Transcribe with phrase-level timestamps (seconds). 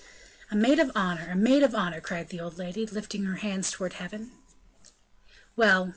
[0.49, 1.27] "A maid of honor!
[1.29, 4.31] a maid of honor!" cried the old lady, lifting her hands towards heaven.
[5.55, 5.89] "Well!